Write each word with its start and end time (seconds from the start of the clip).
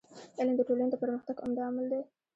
علم 0.39 0.53
د 0.57 0.61
ټولني 0.67 0.89
د 0.91 0.95
پرمختګ 1.03 1.35
عمده 1.45 1.61
عامل 1.65 1.85
دی. 1.91 2.01